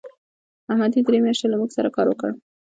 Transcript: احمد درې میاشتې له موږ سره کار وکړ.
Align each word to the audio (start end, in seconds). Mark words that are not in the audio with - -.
احمد 0.71 0.91
درې 1.07 1.19
میاشتې 1.25 1.47
له 1.49 1.55
موږ 1.59 1.69
سره 1.77 1.93
کار 1.95 2.05
وکړ. 2.09 2.29